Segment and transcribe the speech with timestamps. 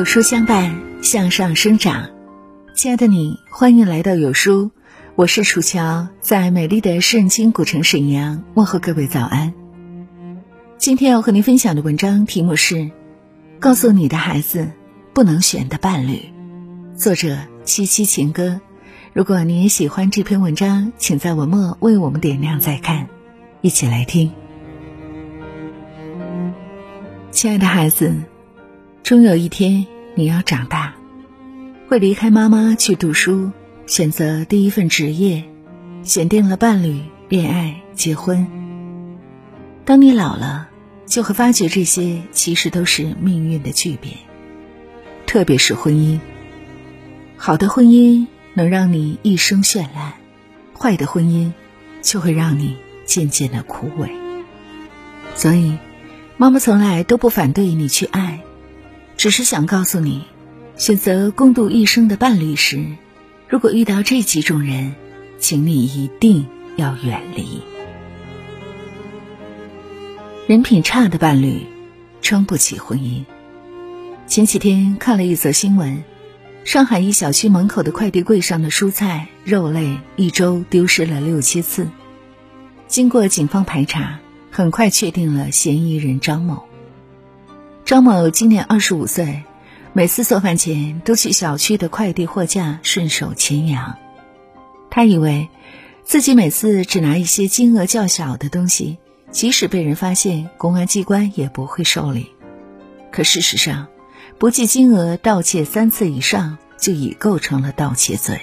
[0.00, 2.08] 有书相伴，向上生长。
[2.74, 4.70] 亲爱的你，欢迎来到有书，
[5.14, 9.52] 我是楚乔，在美丽的盛京古城沈阳问候各位早安。
[10.78, 12.76] 今天要和您分享的文章题目是
[13.58, 14.70] 《告诉你的孩子
[15.12, 16.14] 不能选的伴侣》，
[16.96, 18.58] 作者七七情歌。
[19.12, 23.06] 如果你也喜欢这篇文章，请在文末为我们点亮再看，
[23.60, 24.32] 一起来听。
[27.30, 28.14] 亲爱的孩子，
[29.02, 30.94] 终有一天你要长大，
[31.88, 33.50] 会离开妈妈去读书，
[33.86, 35.44] 选择第一份职业，
[36.02, 38.46] 选定了伴侣，恋爱、结婚。
[39.84, 40.68] 当你老了，
[41.06, 44.16] 就会发觉这些其实都是命运的巨变，
[45.26, 46.18] 特别是婚姻。
[47.36, 48.26] 好的婚姻。
[48.52, 50.14] 能让你一生绚烂，
[50.76, 51.52] 坏的婚姻
[52.02, 54.10] 就会让你渐渐的枯萎。
[55.36, 55.78] 所以，
[56.36, 58.40] 妈妈从来都不反对你去爱，
[59.20, 60.22] 只是想告诉你，
[60.78, 62.82] 选择共度一生的伴侣时，
[63.50, 64.94] 如果遇到这几种人，
[65.38, 66.46] 请你一定
[66.76, 67.60] 要远离。
[70.46, 71.66] 人品差的伴侣，
[72.22, 73.26] 撑不起婚姻。
[74.26, 76.02] 前几天看了一则新闻。
[76.64, 81.90] 上海一小区门口的快递柜上的蔬菜、肉类一周丢失了六七次。
[82.88, 84.18] 经过警方排查，
[84.50, 86.69] 很快确定了嫌疑人张某。
[87.90, 89.42] 张某今年二十五岁，
[89.92, 93.96] 每次做饭前都去小区的快递货架顺手牵羊。
[94.92, 95.48] 他以为
[96.04, 98.98] 自己每次只拿一些金额较小的东西，
[99.32, 102.30] 即使被人发现，公安机关也不会受理。
[103.10, 103.88] 可事实上，
[104.38, 108.40] 不计金额盗窃三次以上，就已构成了盗窃罪。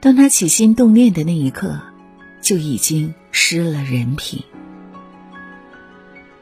[0.00, 1.80] 当他起心动念的那一刻，
[2.42, 4.44] 就已经失了人品。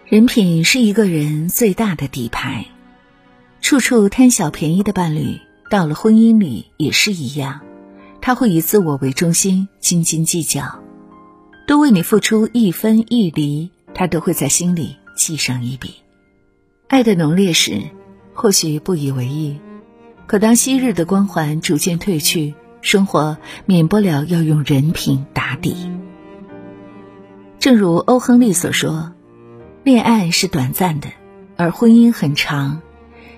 [0.09, 2.67] 人品是一个人最大的底牌。
[3.61, 7.63] 处处贪小便宜的伴侣，到了婚姻里也是一样，
[8.21, 10.79] 他会以自我为中心，斤斤计较，
[11.67, 15.97] 多为你付出一分一厘，他都会在心里记上一笔。
[16.87, 17.83] 爱的浓烈时，
[18.33, 19.59] 或许不以为意；
[20.29, 25.75] 可当昔日的光环逐渐褪去，生活免不了要用人品打底。
[27.59, 29.13] 正如欧亨利所说
[29.87, 31.11] ：“恋爱是短暂的，
[31.57, 32.81] 而婚姻很长；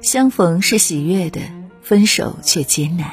[0.00, 1.42] 相逢是喜悦的，
[1.82, 3.10] 分手却艰难。”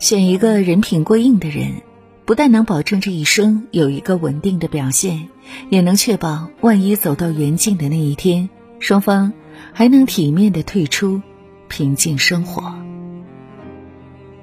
[0.00, 1.82] 选一个人品过硬的人，
[2.24, 5.28] 不但能保证这一生有一个稳定的表现，
[5.68, 8.48] 也能确保万一走到缘尽的那一天。
[8.78, 9.34] 双方
[9.74, 11.20] 还能体面的退出，
[11.68, 12.74] 平静生活。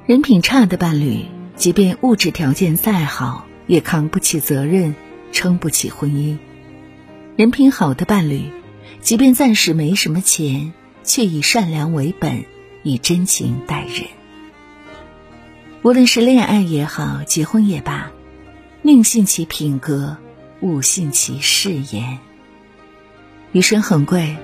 [0.06, 4.94] 人品差的伴侣，即便物质条件再好，也扛不起责任，
[5.32, 6.38] 撑不起婚姻。
[7.40, 8.52] 人品好的伴侣，
[9.00, 10.74] 即便暂时没什么钱，
[11.06, 12.44] 却以善良为本，
[12.84, 14.08] 以真情待人。
[15.82, 18.12] 无论是恋爱也好，结婚也罢，
[18.82, 20.18] 宁信其品格，
[20.60, 22.20] 勿信其誓言。
[23.54, 24.36] 余生很贵，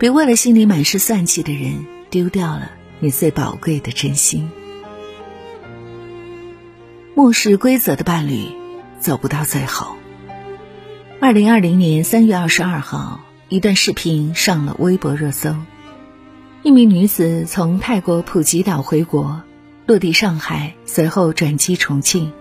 [0.00, 4.50] 别为了心里满是算计的人丢掉了你最宝贵的真心。
[7.14, 8.48] 漠视规则的伴侣，
[8.98, 9.94] 走不到最后。
[11.24, 15.54] 二零二零年三月二十二号，一段视频上了微博热搜。
[16.64, 19.40] 一名女子从泰国普吉岛回国，
[19.86, 22.32] 落地上海，随后转机重庆。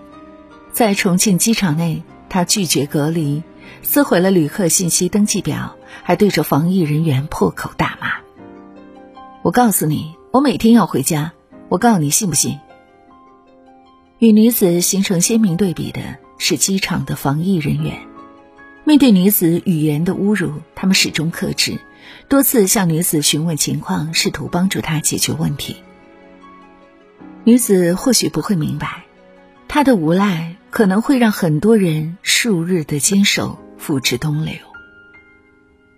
[0.72, 3.44] 在重庆机场内，她拒绝隔离。
[3.84, 8.14] 撕毁了旅客信息登记表，还对着防疫人员破口大骂。
[9.44, 11.34] 我告诉你，我每天要回家。
[11.70, 12.58] 我告诉你，信不信？
[14.18, 16.02] 与女子形成鲜明对比的
[16.40, 18.11] 是机场的防疫人员。
[18.92, 21.80] 面对女子语言的侮辱，他们始终克制，
[22.28, 25.78] 多次向女子询问情况，试图帮助她解决问题。
[27.46, 29.06] 女子或许不会明白，
[29.70, 30.58] 她的无赖。
[30.70, 34.56] 可能会让很多人数日的坚守付之东流。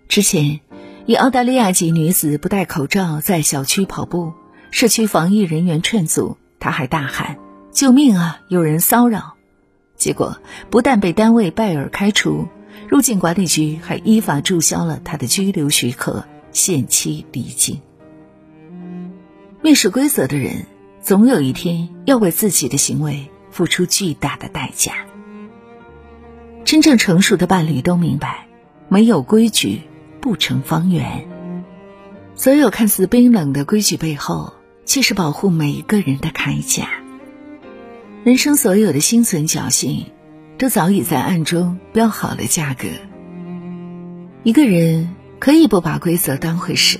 [0.07, 0.59] 之前，
[1.07, 4.33] 一澳大利亚籍女子不戴口罩在小区跑步，
[4.69, 7.37] 社区防疫人员劝阻，她还大喊
[7.73, 8.41] ：“救命啊！
[8.49, 9.33] 有人骚扰！”
[9.97, 10.37] 结果
[10.69, 12.47] 不但被单位拜耳开除，
[12.89, 17.81] 入境管理局还依法注销了他的居留许可，限期离境。
[19.61, 20.65] 蔑视规则的人，
[21.01, 23.29] 总有一天要为自己的行为。
[23.53, 25.05] 付出巨大的代价。
[26.65, 28.47] 真正成熟的伴侣都明白，
[28.89, 29.81] 没有规矩
[30.19, 31.27] 不成方圆。
[32.33, 34.53] 所有看似冰冷的规矩背后，
[34.85, 36.89] 却是保护每一个人的铠甲。
[38.23, 40.07] 人生所有的心存侥幸，
[40.57, 42.87] 都早已在暗中标好了价格。
[44.43, 46.99] 一个人可以不把规则当回事，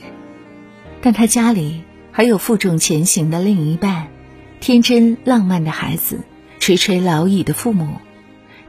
[1.02, 4.08] 但他家里还有负重前行的另一半，
[4.60, 6.20] 天真浪漫的孩子，
[6.60, 7.98] 垂垂老矣的父母。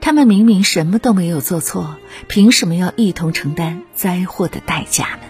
[0.01, 1.97] 他们明明什么都没有做错，
[2.29, 5.23] 凭什么要一同承担灾祸的代价呢？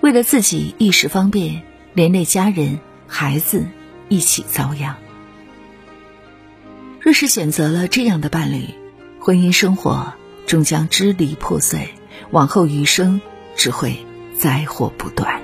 [0.00, 1.62] 为了自己一时方便，
[1.94, 2.78] 连累家人、
[3.08, 3.66] 孩子
[4.08, 4.96] 一起遭殃。
[7.04, 8.64] 若是选择了这样的伴侣，
[9.20, 10.14] 婚姻生活
[10.46, 11.90] 终将支离破碎，
[12.30, 13.20] 往后余生
[13.54, 14.06] 只会
[14.38, 15.42] 灾祸不断。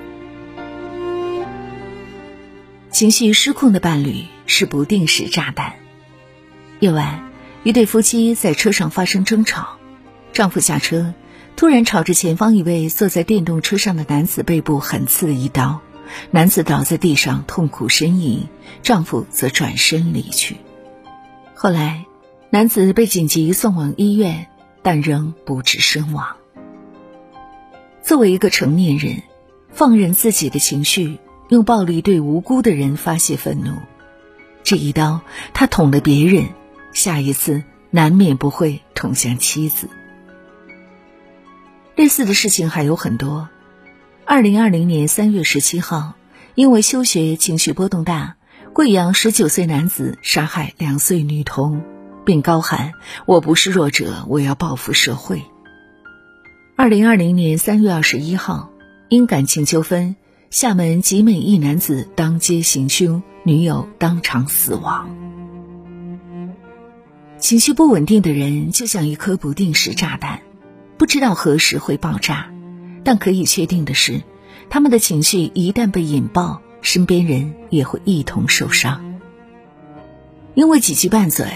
[2.89, 5.75] 情绪失控的伴侣是不定时炸弹。
[6.79, 7.29] 夜晚，
[7.63, 9.77] 一对夫妻在车上发生争吵，
[10.33, 11.13] 丈夫下车。
[11.55, 15.81] 突然朝着前方一位坐在电动车上的男子背部狠刺一刀，
[16.31, 18.47] 男子倒在地上痛苦呻吟，
[18.81, 20.57] 丈夫则转身离去。
[21.63, 22.07] 后来，
[22.49, 24.47] 男子被紧急送往医院，
[24.81, 26.37] 但仍不治身亡。
[28.01, 29.21] 作为一个成年人，
[29.69, 31.19] 放任自己的情绪，
[31.49, 33.75] 用暴力对无辜的人发泄愤怒，
[34.63, 35.21] 这一刀
[35.53, 36.45] 他捅了别人，
[36.93, 39.87] 下一次难免不会捅向妻子。
[41.95, 43.49] 类似的事情还有很多。
[44.25, 46.15] 二零二零年三月十七号，
[46.55, 48.37] 因为休学、情绪波动大，
[48.73, 51.81] 贵阳十九岁男子杀害两岁女童，
[52.25, 52.93] 并高喊
[53.27, 55.41] “我不是弱者，我要报复社会”。
[56.77, 58.69] 二零二零年三月二十一号，
[59.09, 60.15] 因感情纠纷，
[60.51, 65.09] 厦门集美一男子当街行凶，女友当场死亡。
[67.39, 70.39] 情绪不稳定的人就像一颗不定时炸弹。
[70.97, 72.49] 不知道何时会爆炸，
[73.03, 74.21] 但可以确定的是，
[74.69, 79.19] 他们的情绪一旦被引爆，身边人也会一同受伤。
[80.53, 81.47] 因为几句拌嘴，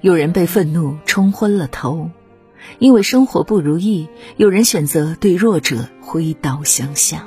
[0.00, 2.10] 有人被愤怒冲昏了头；
[2.78, 7.20] 因为生活不如意，有人选择对弱者挥刀相向；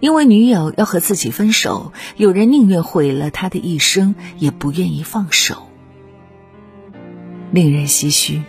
[0.00, 5.68] 因为女友要和自己分手，有人宁愿毁了他的一生，也不愿意放手。
[7.50, 8.42] 令人唏嘘。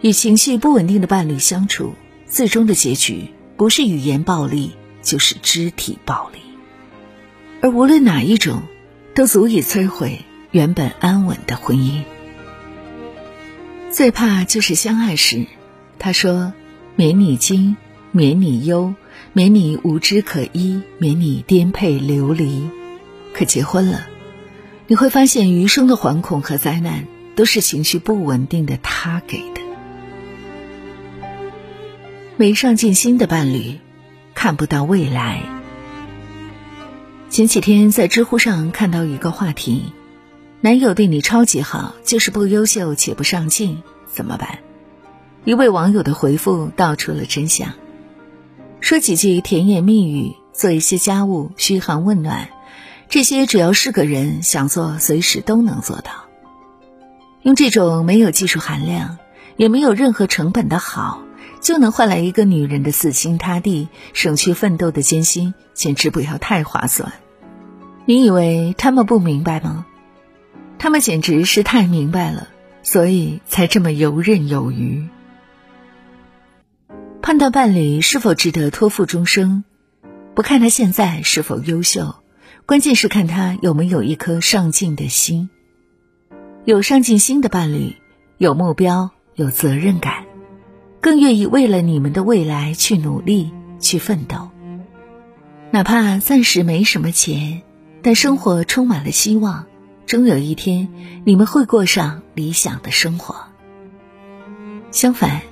[0.00, 1.94] 与情绪不稳定的伴侣相处，
[2.26, 4.76] 最终的结局不是语言暴力，
[5.08, 6.40] 就是肢体暴力，
[7.62, 8.64] 而无论哪一种，
[9.14, 12.02] 都足以摧毁原本安稳的婚姻。
[13.90, 15.46] 最怕就是相爱时，
[15.98, 16.52] 他说
[16.94, 17.78] ：“免你惊，
[18.12, 18.94] 免你忧，
[19.32, 22.68] 免你无枝可依，免你颠沛流离。”
[23.32, 24.06] 可结婚了，
[24.88, 29.62] 你会发现余生的惶恐和灾难，都是情绪不稳定的他给的。
[32.36, 33.78] 没上进心的伴侣，
[34.38, 35.42] 看不到未来。
[37.28, 39.92] 前几天在知乎上看到一个话题：
[40.60, 44.60] 男友对你超级好，就是不优秀且不上进，怎么办？
[45.44, 47.70] 一位网友的回复道出了真相：
[48.78, 52.48] 说几句甜言蜜语，做一些家务，嘘寒问暖，
[53.08, 56.12] 这些只要是个人想做，随时都能做到。
[57.42, 59.18] 用这种没有技术含量，
[59.56, 61.24] 也没有任何成本的好。
[61.60, 67.12] 就能换来一个女人的死心塌地，省去奋斗的艰辛，简直不要太划算。
[68.06, 69.86] 你以为他们不明白吗？
[70.78, 72.48] 他们简直是太明白了，
[72.82, 75.06] 所以才这么游刃有余。
[77.20, 79.64] 判断伴侣是否值得托付终生，
[80.34, 82.14] 不看他现在是否优秀，
[82.64, 85.50] 关键是看他有没有一颗上进的心。
[86.64, 87.96] 有上进心的伴侣，
[88.38, 90.27] 有目标，有责任感。
[91.00, 94.50] 更愿意为了你们的未来去努力、去奋斗，
[95.70, 97.62] 哪怕暂时没什么钱，
[98.02, 99.66] 但生活充满了希望。
[100.06, 100.88] 终有一天，
[101.24, 103.36] 你们会过上理想的生活。
[104.90, 105.42] 相反，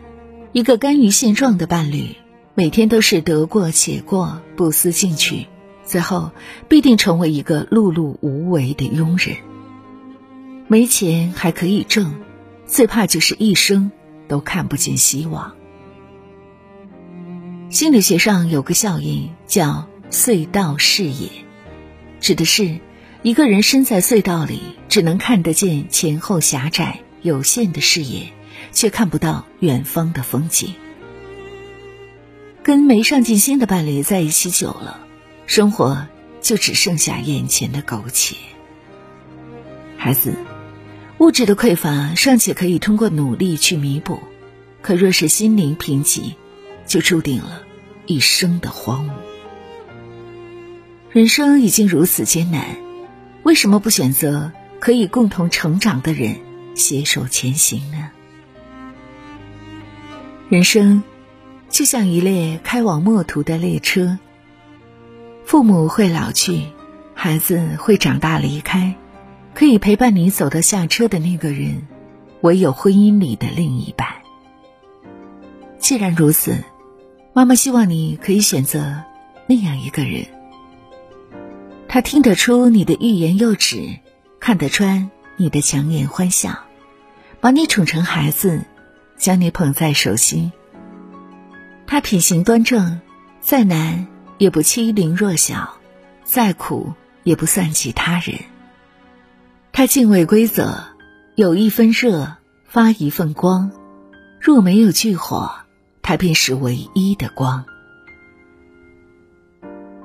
[0.53, 2.17] 一个甘于现状的伴侣，
[2.55, 5.47] 每天都是得过且过、不思进取，
[5.85, 6.31] 最后
[6.69, 9.37] 必定成为一个碌碌无为的庸人。
[10.69, 12.15] 没钱还可以挣，
[12.67, 13.93] 最怕就是一生。
[14.29, 15.55] 都看不见希望。
[17.69, 21.29] 心理学上有个效应叫“隧道视野”，
[22.21, 22.79] 指的是
[23.23, 28.33] 一个人身在隧道里，只能看得见前后狭窄有限的视野，
[28.73, 30.75] 却看不到远方的风景。
[32.63, 35.01] 跟没上进心的伴侣在一起久了，
[35.47, 36.07] 生活
[36.41, 38.37] 就只剩下眼前的苟且。
[39.97, 40.35] 孩子。
[41.19, 44.21] 物质的匮乏尚且可以通过努力去弥补，
[44.83, 46.35] 可若是心灵贫瘠，
[46.87, 47.63] 就注定了
[48.05, 49.13] 一生的荒芜。
[51.11, 52.77] 人生已经如此艰难，
[53.45, 56.37] 为什么不选择可以共同成长的人
[56.75, 58.11] 携手前行呢？
[60.51, 61.03] 人生
[61.71, 64.19] 就像一列开往末途的列车。
[65.47, 66.67] 父母会老去，
[67.15, 68.95] 孩子会长大离开，
[69.57, 71.89] 可以陪伴你走到下车的那个人，
[72.43, 74.07] 唯有婚姻里的另一半。
[75.79, 76.63] 既然如此，
[77.33, 79.03] 妈妈希望你可以选择
[79.47, 80.27] 那样一个人。
[81.89, 83.97] 他听得出你的欲言又止，
[84.41, 86.59] 看得穿你的强颜欢笑，
[87.41, 88.63] 把你宠成孩子，
[89.17, 90.53] 将你捧在手心。
[91.87, 93.01] 他品行端正，
[93.41, 95.79] 再难也不欺凌弱小，
[96.25, 98.39] 再苦也不算计他人。
[99.79, 100.87] 他敬畏规则，
[101.35, 103.71] 有一分热发一份光，
[104.41, 105.53] 若没有炬火，
[106.01, 107.67] 他便是唯一的光。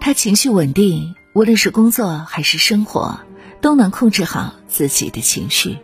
[0.02, 1.16] 他情绪稳定。
[1.34, 3.22] 无论是工作还是生活，
[3.62, 5.78] 都能控制好自己的情绪。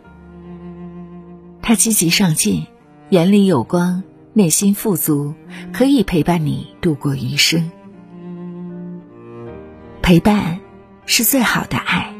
[1.62, 2.66] 他积极上进，
[3.08, 4.02] 眼里有光，
[4.34, 5.32] 内心富足，
[5.72, 7.70] 可以陪伴你度过余生。
[10.02, 10.60] 陪伴
[11.06, 12.14] 是最好的爱，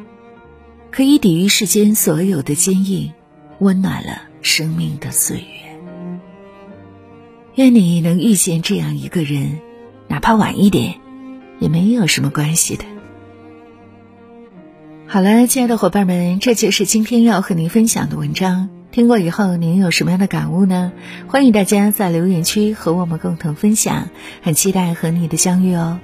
[0.99, 3.13] 可以抵御世间所有的坚硬，
[3.61, 5.45] 温暖了生命的岁月。
[7.55, 9.61] 愿你能遇见这样一个人，
[10.09, 10.97] 哪怕晚一点，
[11.61, 12.85] 也没有什么关系的。
[15.07, 18.69] 好了，亲爱的伙伴们，这就是今天要和您分享的文章。
[18.91, 20.91] 听过以后，您有什么样的感悟呢？
[21.29, 24.09] 欢迎大家在留言区和我们共同分享，
[24.43, 26.01] 很期待和你的相遇哦。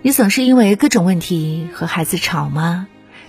[0.00, 2.88] 你总是因为各种问题和孩子吵吗？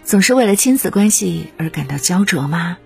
[0.10, 2.80] 总是为了亲子关系而感到焦灼吗？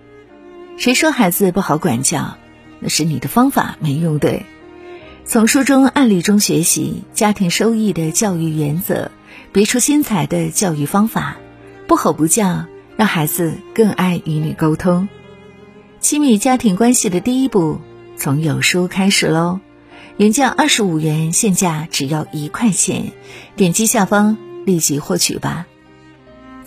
[0.76, 2.36] 谁说孩子不好管教？
[2.80, 4.44] 那是你的方法没用对。
[5.24, 9.10] 从书中案例中学习家庭收益的教育原则，
[9.52, 11.38] 别出心裁的教育方法。
[11.86, 12.66] 不吼不叫，
[12.98, 15.08] 让孩子更爱与你沟通。
[16.00, 17.80] 亲密家庭关系的第一步，
[18.18, 19.60] 从有书开始喽。
[20.18, 23.12] 原价二十五元，现价只要一块钱。
[23.56, 25.64] 点击下方立即获取吧。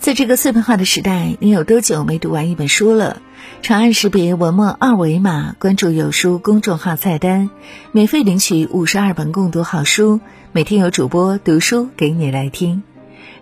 [0.08, 3.20] 在这个碎片化的时代，你有多久没读完一本书了？
[3.60, 7.50] 长按识别文末二维码，关注有书公众号菜单，
[7.92, 10.20] 免费领取五十二本共读好书，
[10.52, 12.82] 每天有主播读书给你来听。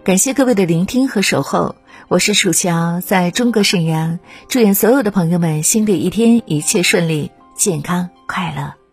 [0.02, 1.76] 感谢各位的聆听和守候，
[2.08, 4.18] 我是楚乔，在中国沈阳，
[4.48, 8.85] 祝愿所有的朋友们新的一天一切顺利、健康快乐。